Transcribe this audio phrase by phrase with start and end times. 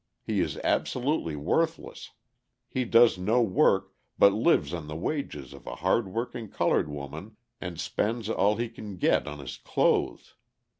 [0.23, 2.09] He is absolutely worthless:
[2.67, 7.37] he does no work, but lives on the wages of a hard working coloured woman
[7.61, 10.33] and spends all he can get on his clothes.